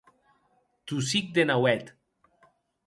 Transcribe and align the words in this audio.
Tossic 0.91 1.31
de 1.37 1.47
nauèth. 1.51 1.95